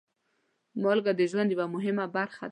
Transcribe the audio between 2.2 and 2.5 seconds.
ده.